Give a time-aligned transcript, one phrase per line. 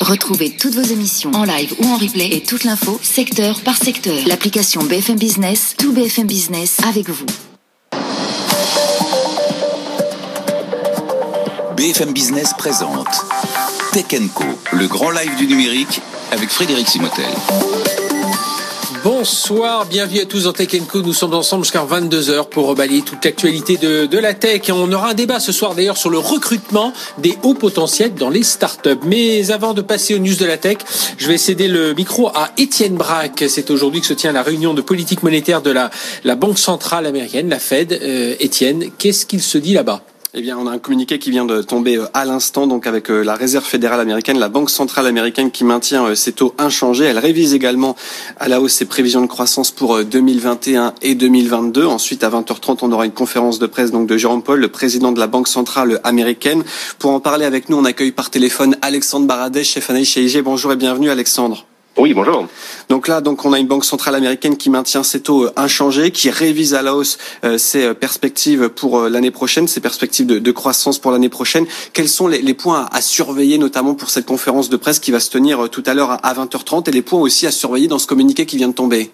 [0.00, 4.16] Retrouvez toutes vos émissions en live ou en replay et toute l'info secteur par secteur.
[4.26, 7.26] L'application BFM Business, tout BFM Business avec vous.
[11.76, 13.24] BFM Business présente
[13.92, 16.00] Tech Co, le grand live du numérique
[16.32, 17.24] avec Frédéric Simotel.
[19.04, 21.02] Bonsoir, bienvenue à tous dans Tech Co.
[21.02, 24.62] Nous sommes ensemble jusqu'à 22h pour rebalayer toute l'actualité de, de, la tech.
[24.70, 28.42] On aura un débat ce soir d'ailleurs sur le recrutement des hauts potentiels dans les
[28.42, 28.98] startups.
[29.04, 30.78] Mais avant de passer aux news de la tech,
[31.16, 33.44] je vais céder le micro à Étienne Braque.
[33.48, 35.90] C'est aujourd'hui que se tient la réunion de politique monétaire de la,
[36.24, 37.92] la Banque centrale américaine, la Fed.
[37.92, 40.02] Euh, Étienne, qu'est-ce qu'il se dit là-bas?
[40.34, 43.10] Eh bien, on a un communiqué qui vient de tomber euh, à l'instant, donc avec
[43.10, 47.06] euh, la Réserve fédérale américaine, la Banque centrale américaine qui maintient euh, ses taux inchangés.
[47.06, 47.96] Elle révise également
[48.38, 51.86] à la hausse ses prévisions de croissance pour 2021 et 2022.
[51.86, 55.12] Ensuite, à 20h30, on aura une conférence de presse donc de Jérôme Paul, le président
[55.12, 56.62] de la Banque centrale américaine.
[56.98, 60.42] Pour en parler avec nous, on accueille par téléphone Alexandre Baradès, chef analyste chez IG.
[60.42, 61.64] Bonjour et bienvenue, Alexandre.
[61.98, 62.46] Oui, bonjour.
[62.88, 66.12] Donc là, donc on a une banque centrale américaine qui maintient ses taux euh, inchangés,
[66.12, 70.52] qui révise à la hausse euh, ses euh, perspectives pour l'année prochaine, ses perspectives de,
[70.52, 71.66] croissance pour l'année prochaine.
[71.92, 75.30] Quels sont les, points à, surveiller, notamment pour cette conférence de presse qui va se
[75.30, 78.46] tenir tout à l'heure à 20h30, et les points aussi à surveiller dans ce communiqué
[78.46, 79.10] qui vient de tomber?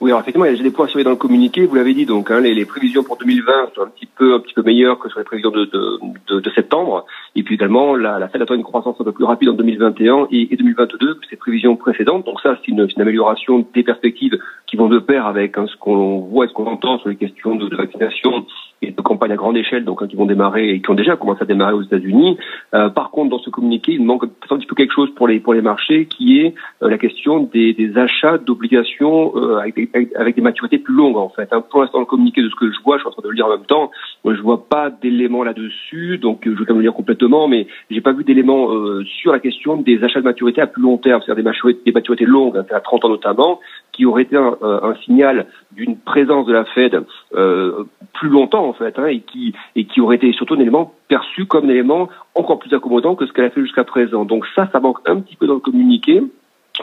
[0.00, 1.66] Oui, alors effectivement, il y a des points surveiller dans le communiqué.
[1.66, 4.38] Vous l'avez dit, donc hein, les, les, prévisions pour 2020 sont un petit peu, un
[4.38, 7.04] petit peu meilleures que sur les prévisions de, de, de, de septembre.
[7.34, 10.28] Et puis également, la, la Fed attend une croissance un peu plus rapide en 2021
[10.30, 12.26] et, et 2022 que ses prévisions précédentes.
[12.26, 14.38] Donc ça, c'est une, une, amélioration des perspectives
[14.68, 17.16] qui vont de pair avec hein, ce qu'on voit et ce qu'on entend sur les
[17.16, 18.46] questions de, de vaccination
[18.80, 21.16] et de campagnes à grande échelle, donc hein, qui vont démarrer et qui ont déjà
[21.16, 22.38] commencé à démarrer aux États-Unis.
[22.74, 25.40] Euh, par contre, dans ce communiqué, il manque un petit peu quelque chose pour les
[25.40, 30.36] pour les marchés, qui est euh, la question des, des achats d'obligations euh, avec, avec,
[30.36, 31.48] des maturités plus longues en fait.
[31.52, 31.62] Hein.
[31.68, 33.34] Pour l'instant, le communiqué de ce que je vois, je suis en train de le
[33.34, 33.90] lire en même temps,
[34.24, 37.66] moi, je vois pas d'éléments là-dessus, donc je vais quand même le lire complètement, mais
[37.90, 38.68] j'ai pas vu d'éléments
[39.04, 41.92] sur la question des achats de maturité à plus long terme, c'est-à-dire des maturités, des
[41.92, 43.60] maturités longues, hein, à 30 ans notamment,
[43.92, 47.04] qui aurait été un, un signal d'une présence de la Fed
[47.34, 48.67] euh, plus longtemps
[49.08, 53.14] et qui et aurait été surtout un élément perçu comme un élément encore plus accommodant
[53.14, 54.24] que ce qu'elle a fait jusqu'à présent.
[54.24, 56.22] Donc ça, ça manque un petit peu dans le communiqué.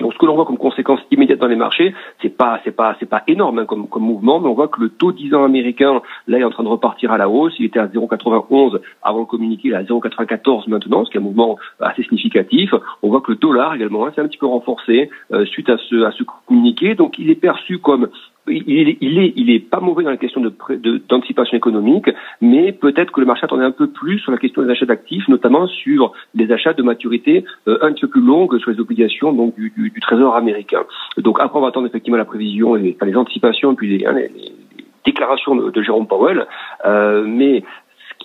[0.01, 2.95] Donc ce que l'on voit comme conséquence immédiate dans les marchés, c'est pas c'est pas
[2.99, 5.43] c'est pas énorme hein, comme comme mouvement, mais on voit que le taux 10 ans
[5.43, 7.53] américain là est en train de repartir à la hausse.
[7.59, 11.21] Il était à 0,91 avant le communiqué, il est à 0,94 maintenant, ce qui est
[11.21, 12.73] un mouvement assez significatif.
[13.03, 15.77] On voit que le dollar également hein, s'est un petit peu renforcé euh, suite à
[15.77, 16.95] ce à ce communiqué.
[16.95, 18.09] Donc il est perçu comme
[18.47, 20.53] il est, il est, il est pas mauvais dans la question de,
[21.09, 22.09] d'anticipation économique,
[22.41, 25.27] mais peut-être que le marché attendait un peu plus sur la question des achats d'actifs,
[25.27, 29.33] notamment sur des achats de maturité euh, un petit peu plus longues sur les obligations
[29.33, 30.83] donc du, du, du, Trésor américain.
[31.17, 34.29] Donc après, on va attendre effectivement la prévision et les anticipations puis les, hein, les,
[35.05, 36.47] déclarations de, de Jérôme Powell,
[36.85, 37.63] euh, mais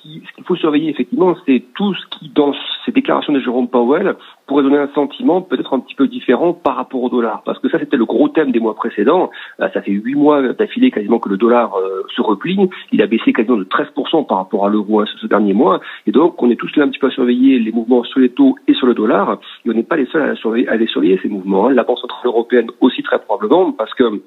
[0.02, 4.16] ce qu'il faut surveiller effectivement, c'est tout ce qui, dans ces déclarations de Jérôme Powell,
[4.46, 7.42] pourrait donner un sentiment peut-être un petit peu différent par rapport au dollar.
[7.44, 9.30] Parce que ça, c'était le gros thème des mois précédents.
[9.60, 12.58] Euh, ça fait huit mois d'affilée quasiment que le dollar euh, se replie.
[12.92, 15.80] Il a baissé quasiment de 13% par rapport à l'euro hein, ce, dernier mois.
[16.06, 18.30] Et donc, on est tous là un petit peu à surveiller les mouvements sur les
[18.30, 19.38] taux et sur le dollar.
[19.64, 21.68] Et on n'est pas les seuls à, surveiller, à les surveiller, ces mouvements.
[21.68, 21.74] Hein.
[21.74, 24.20] La Banque Centrale Européenne aussi très probablement, parce que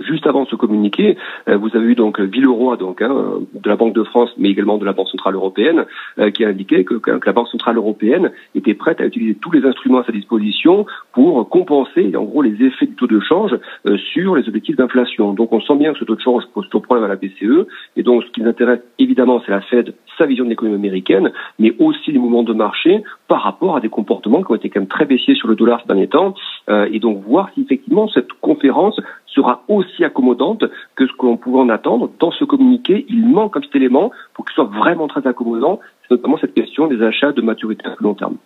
[0.00, 1.16] Juste avant de se communiquer,
[1.48, 4.78] euh, vous avez eu donc Villeroy, donc hein, de la Banque de France, mais également
[4.78, 5.84] de la Banque centrale européenne,
[6.18, 9.64] euh, qui a indiqué que, la Banque centrale européenne était prête à utiliser tous les
[9.64, 13.56] instruments à sa disposition pour compenser, en gros, les effets du taux de change
[13.86, 15.32] euh, sur les objectifs d'inflation.
[15.32, 17.66] Donc, on sent bien que ce taux de change pose tout problème à la BCE,
[17.96, 21.32] et donc ce qui nous intéresse évidemment, c'est la Fed, sa vision de l'économie américaine,
[21.58, 24.80] mais aussi les mouvements de marché par rapport à des comportements qui ont été quand
[24.80, 26.34] même très baissiers sur le dollar ces derniers temps,
[26.68, 29.00] et donc voir si effectivement cette conférence
[29.34, 30.64] sera aussi accommodante
[30.94, 32.10] que ce qu'on pouvait en attendre.
[32.18, 36.14] Dans ce communiqué, il manque un petit élément pour qu'il soit vraiment très accommodant, c'est
[36.14, 38.36] notamment cette question des achats de maturité à long terme.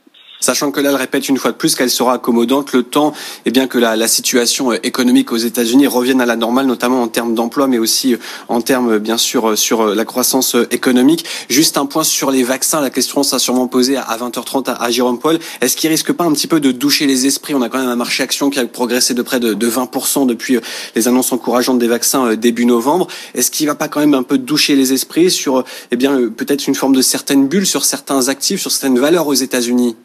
[0.41, 3.15] Sachant que là, elle répète une fois de plus qu'elle sera accommodante le temps, et
[3.47, 7.03] eh bien que la, la situation euh, économique aux États-Unis revienne à la normale, notamment
[7.03, 11.25] en termes d'emploi, mais aussi euh, en termes, bien sûr, euh, sur la croissance économique.
[11.48, 12.81] Juste un point sur les vaccins.
[12.81, 15.41] La question sera sûrement posée à 20h30 à, Jérôme Paul.
[15.60, 17.54] Est-ce qu'il risque pas un petit peu de doucher les esprits?
[17.54, 20.27] On a quand même un marché action qui a progressé de près de, de 20%
[20.27, 20.59] depuis
[20.95, 23.09] les annonces encourageantes des vaccins début novembre.
[23.34, 26.68] Est-ce qu'il va pas quand même un peu doucher les esprits sur, eh bien, peut-être
[26.68, 29.97] une forme de certaines bulles sur certains actifs, sur certaines valeurs aux États-Unis?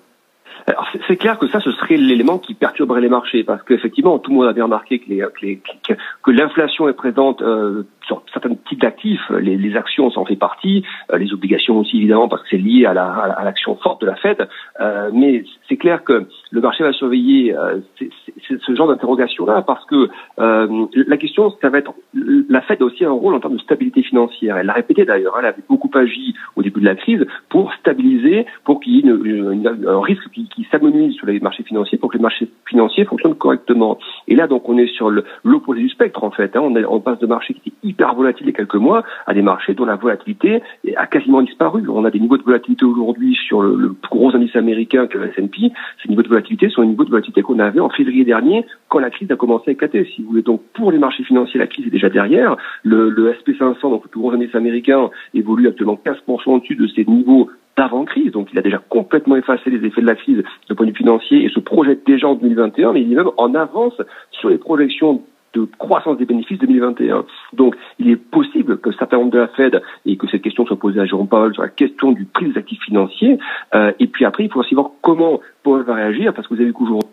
[1.07, 4.37] C'est clair que ça, ce serait l'élément qui perturberait les marchés, parce qu'effectivement, tout le
[4.37, 9.75] monde a bien remarqué que, l'inflation est présente euh, sur certains types d'actifs, les, les,
[9.75, 10.83] actions ça en fait partie,
[11.17, 14.07] les obligations aussi évidemment parce que c'est lié à l'action la, à l'action forte de
[14.07, 14.47] la Fed.
[15.13, 17.55] mais c'est clair que le marché va surveiller
[18.65, 23.11] ce genre d'interrogation-là parce que la question, ça va être la Fed a aussi un
[23.11, 24.57] rôle en termes de stabilité financière.
[24.57, 28.45] Elle l'a répété d'ailleurs, elle avait beaucoup agi au début de la crise pour stabiliser,
[28.63, 32.11] pour qu'il y ait une, un risque qui, qui s'amenuise sur les marchés financiers, pour
[32.11, 33.97] que les marchés financiers fonctionnent correctement.
[34.27, 35.11] Et là, donc, on est sur
[35.43, 36.55] l'opposé du spectre, en fait.
[36.55, 36.61] Hein.
[36.61, 39.33] On, on, passe de marchés qui étaient hyper volatiles il y a quelques mois à
[39.33, 40.61] des marchés dont la volatilité
[40.95, 41.83] a quasiment disparu.
[41.89, 45.29] On a des niveaux de volatilité aujourd'hui sur le, le, gros indice américain que le
[45.29, 45.71] S&P.
[46.01, 48.23] Ces niveaux de volatilité sont les niveaux de volatilité qu'on avait en février
[48.89, 50.05] quand la crise a commencé à éclater.
[50.15, 52.57] Si vous voulez, donc, pour les marchés financiers, la crise est déjà derrière.
[52.83, 57.05] Le, le SP500, donc le plus gros indice américain, évolue actuellement 15% au-dessus de ces
[57.05, 58.31] niveaux d'avant-crise.
[58.31, 60.97] Donc il a déjà complètement effacé les effets de la crise de point de vue
[60.97, 63.99] financier et se projette déjà en 2021, mais il est même en avance
[64.31, 65.23] sur les projections
[65.53, 67.25] de croissance des bénéfices 2021.
[67.53, 70.79] Donc, il est possible que certains membres de la Fed et que cette question soit
[70.79, 73.37] posée à Jérôme Powell sur la question du prix des actifs financiers.
[73.75, 76.59] Euh, et puis après, il faut aussi voir comment Powell va réagir, parce que vous
[76.59, 77.07] avez vu qu'aujourd'hui,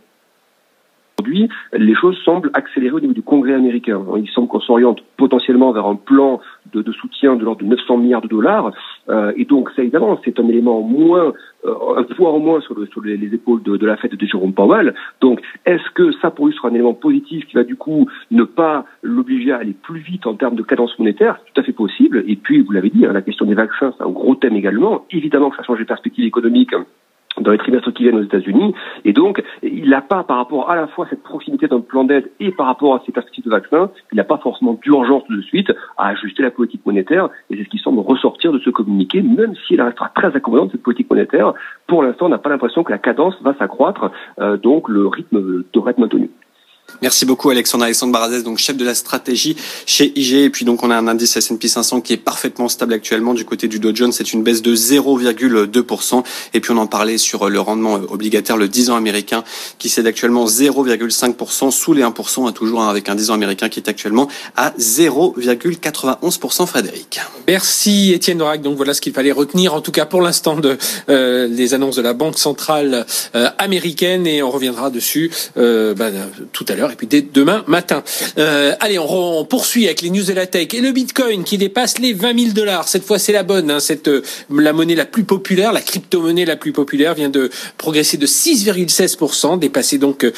[1.30, 4.02] aujourd'hui, les choses semblent accélérer au niveau du Congrès américain.
[4.16, 6.40] Il semble qu'on s'oriente potentiellement vers un plan
[6.72, 8.72] de, de, soutien de l'ordre de 900 milliards de dollars.
[9.08, 11.32] Euh, et donc, ça, évidemment, c'est un élément moins,
[11.64, 14.14] euh, un poids en moins sur, le, sur les, les, épaules de, de, la fête
[14.14, 14.94] de Jérôme Powell.
[15.20, 18.44] Donc, est-ce que ça, pour lui, sera un élément positif qui va, du coup, ne
[18.44, 21.38] pas l'obliger à aller plus vite en termes de cadence monétaire?
[21.52, 22.24] Tout à fait possible.
[22.26, 25.04] Et puis, vous l'avez dit, hein, la question des vaccins, c'est un gros thème également.
[25.10, 26.74] Évidemment que ça change les perspectives économiques
[27.40, 28.74] dans les trimestres qui viennent aux États-Unis.
[29.04, 32.30] Et donc, il n'a pas, par rapport à la fois cette proximité d'un plan d'aide
[32.40, 35.72] et par rapport à ses perspectives de vaccin, il n'a pas forcément d'urgence de suite
[35.96, 37.28] à ajuster la politique monétaire.
[37.50, 40.72] Et c'est ce qui semble ressortir de ce communiqué, même si elle restera très accommodante,
[40.72, 41.54] cette politique monétaire.
[41.86, 44.10] Pour l'instant, on n'a pas l'impression que la cadence va s'accroître.
[44.40, 46.30] Euh, donc, le rythme devrait être maintenu.
[47.02, 49.56] Merci beaucoup Alexandre Alexandre Barazès, donc chef de la stratégie
[49.86, 50.34] chez IG.
[50.34, 53.44] Et puis donc on a un indice S&P 500 qui est parfaitement stable actuellement du
[53.44, 54.12] côté du Dow Jones.
[54.12, 56.22] C'est une baisse de 0,2%.
[56.54, 59.44] Et puis on en parlait sur le rendement obligataire, le 10 ans américain
[59.78, 63.80] qui cède actuellement 0,5% sous les 1%, hein, toujours avec un 10 ans américain qui
[63.80, 66.66] est actuellement à 0,91%.
[66.66, 67.20] Frédéric.
[67.46, 68.62] Merci Étienne Dorac.
[68.62, 70.76] Donc voilà ce qu'il fallait retenir en tout cas pour l'instant de
[71.08, 76.10] euh, annonces de la Banque centrale euh, américaine et on reviendra dessus euh, bah,
[76.52, 78.02] tout à l'heure et puis dès demain matin.
[78.38, 81.58] Euh, allez, on, on, poursuit avec les news de la tech et le Bitcoin qui
[81.58, 82.88] dépasse les 20 000 dollars.
[82.88, 83.70] Cette fois, c'est la bonne.
[83.70, 87.50] Hein, cette euh, la monnaie la plus populaire, la crypto-monnaie la plus populaire vient de
[87.76, 90.32] progresser de 6,16%, dépasser donc, euh,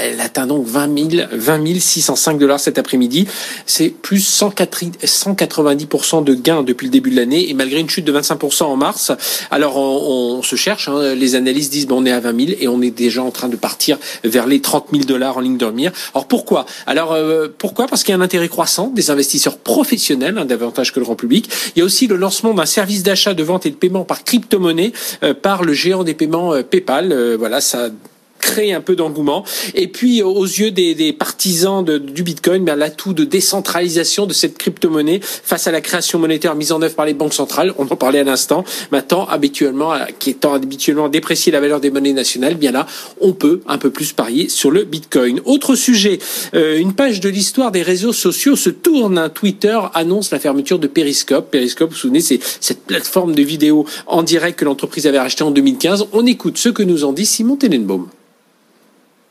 [0.00, 3.26] elle atteint donc 20 000, 20 605 dollars cet après-midi.
[3.66, 8.12] C'est plus 190% de gains depuis le début de l'année et malgré une chute de
[8.12, 9.12] 25% en mars.
[9.50, 10.88] Alors on, on se cherche.
[10.88, 13.30] Hein, les analystes disent bon, on est à 20 000 et on est déjà en
[13.30, 15.69] train de partir vers les 30 000 dollars en ligne de
[16.14, 16.66] alors pourquoi?
[16.86, 17.86] Alors euh, pourquoi?
[17.86, 21.16] Parce qu'il y a un intérêt croissant des investisseurs professionnels, hein, davantage que le grand
[21.16, 21.50] public.
[21.74, 24.24] Il y a aussi le lancement d'un service d'achat, de vente et de paiement par
[24.24, 27.14] crypto-monnaie euh, par le géant des paiements euh, PayPal.
[27.38, 27.88] voilà, ça
[28.40, 29.44] créer un peu d'engouement.
[29.74, 34.32] Et puis, aux yeux des, des partisans de, du Bitcoin, ben, l'atout de décentralisation de
[34.32, 37.86] cette crypto-monnaie face à la création monétaire mise en œuvre par les banques centrales, on
[37.86, 42.54] en parlait à l'instant, maintenant, habituellement, qui étant habituellement déprécié la valeur des monnaies nationales,
[42.54, 42.86] bien là,
[43.20, 45.40] on peut un peu plus parier sur le Bitcoin.
[45.44, 46.18] Autre sujet,
[46.54, 49.30] euh, une page de l'histoire des réseaux sociaux se tourne.
[49.34, 51.50] Twitter annonce la fermeture de Periscope.
[51.50, 55.44] Periscope, vous vous souvenez, c'est cette plateforme de vidéo en direct que l'entreprise avait rachetée
[55.44, 56.06] en 2015.
[56.12, 58.08] On écoute ce que nous en dit Simon Tenenbaum.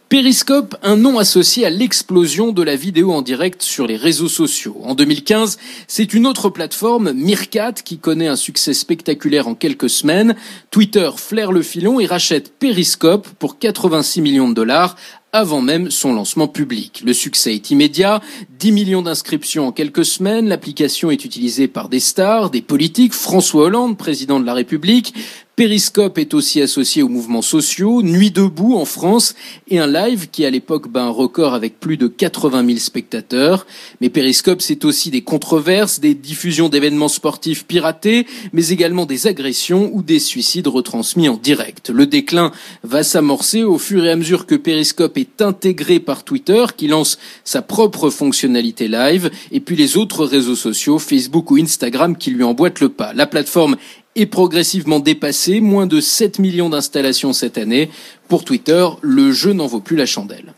[0.10, 4.76] Periscope, un nom associé à l'explosion de la vidéo en direct sur les réseaux sociaux.
[4.84, 10.36] En 2015, c'est une autre plateforme, Meerkat, qui connaît un succès spectaculaire en quelques semaines.
[10.72, 14.96] Twitter flaire le filon et rachète Periscope pour 86 millions de dollars
[15.32, 17.04] avant même son lancement public.
[17.06, 18.20] Le succès est immédiat,
[18.58, 23.66] 10 millions d'inscriptions en quelques semaines, l'application est utilisée par des stars, des politiques, François
[23.66, 25.14] Hollande, président de la République,
[25.60, 29.36] Périscope est aussi associé aux mouvements sociaux, Nuit debout en France
[29.68, 33.68] et un live qui à l'époque bat un record avec plus de 80 000 spectateurs.
[34.00, 39.92] Mais Périscope c'est aussi des controverses, des diffusions d'événements sportifs piratés, mais également des agressions
[39.92, 41.90] ou des suicides retransmis en direct.
[41.90, 46.64] Le déclin va s'amorcer au fur et à mesure que Périscope est intégré par Twitter
[46.78, 52.16] qui lance sa propre fonctionnalité live et puis les autres réseaux sociaux, Facebook ou Instagram
[52.16, 53.12] qui lui emboîtent le pas.
[53.12, 53.76] La plateforme
[54.22, 57.90] est progressivement dépassé, moins de 7 millions d'installations cette année.
[58.28, 60.54] Pour Twitter, le jeu n'en vaut plus la chandelle.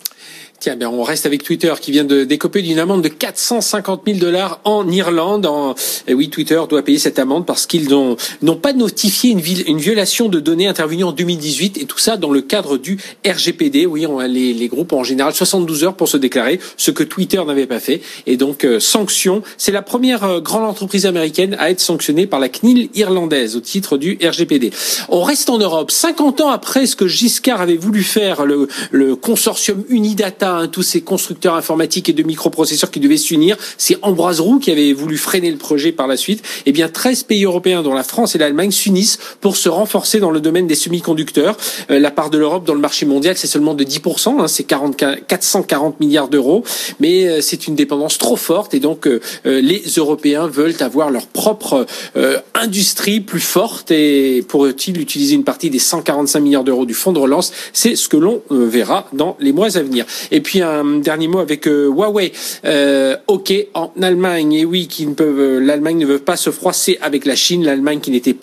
[0.61, 4.19] Tiens, ben on reste avec Twitter qui vient de décoper d'une amende de 450 000
[4.19, 5.49] dollars en Irlande.
[6.07, 10.39] Et oui, Twitter doit payer cette amende parce qu'ils n'ont pas notifié une, violation de
[10.39, 13.87] données intervenue en 2018 et tout ça dans le cadre du RGPD.
[13.87, 17.65] Oui, les, groupes ont en général 72 heures pour se déclarer, ce que Twitter n'avait
[17.65, 17.99] pas fait.
[18.27, 19.41] Et donc, euh, sanction.
[19.57, 23.61] C'est la première euh, grande entreprise américaine à être sanctionnée par la CNIL irlandaise au
[23.61, 24.69] titre du RGPD.
[25.09, 25.89] On reste en Europe.
[25.89, 31.01] 50 ans après ce que Giscard avait voulu faire, le consortium Unidata Hein, tous ces
[31.01, 33.57] constructeurs informatiques et de microprocesseurs qui devaient s'unir.
[33.77, 36.43] C'est Ambroise Roux qui avait voulu freiner le projet par la suite.
[36.65, 40.31] Eh bien, 13 pays européens, dont la France et l'Allemagne, s'unissent pour se renforcer dans
[40.31, 41.57] le domaine des semi-conducteurs.
[41.89, 44.63] Euh, la part de l'Europe dans le marché mondial, c'est seulement de 10%, hein, c'est
[44.63, 46.63] 440 milliards d'euros,
[46.99, 51.27] mais euh, c'est une dépendance trop forte et donc euh, les Européens veulent avoir leur
[51.27, 51.85] propre
[52.55, 57.19] industrie plus forte et pourraient-ils utiliser une partie des 145 milliards d'euros du fonds de
[57.19, 57.51] relance?
[57.73, 60.05] C'est ce que l'on verra dans les mois à venir.
[60.31, 62.31] Et et puis un dernier mot avec euh, Huawei.
[62.65, 66.49] Euh, ok, en Allemagne, et oui, qui ne peuvent, euh, l'Allemagne ne veut pas se
[66.49, 67.63] froisser avec la Chine.
[67.63, 68.35] L'Allemagne qui n'était,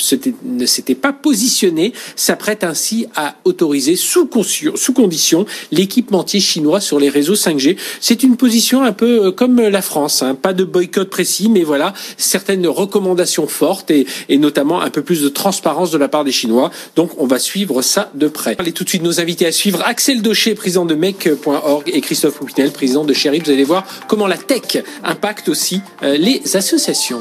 [0.45, 4.31] ne s'était pas positionnée s'apprête ainsi à autoriser sous,
[4.77, 7.77] sous condition l'équipementier chinois sur les réseaux 5G.
[8.01, 10.37] C'est une position un peu comme la France, hein.
[10.37, 15.21] pas de boycott précis, mais voilà certaines recommandations fortes et, et, notamment un peu plus
[15.21, 16.71] de transparence de la part des Chinois.
[16.95, 18.55] Donc on va suivre ça de près.
[18.61, 19.83] Allez tout de suite nos invités à suivre.
[19.85, 23.41] Axel Docher, président de mec.org et Christophe Poupinel, président de Chéri.
[23.41, 27.21] Vous allez voir comment la tech impacte aussi euh, les associations.